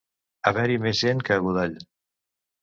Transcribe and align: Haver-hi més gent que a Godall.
Haver-hi 0.51 0.77
més 0.85 1.01
gent 1.05 1.21
que 1.29 1.37
a 1.37 1.45
Godall. 1.49 1.77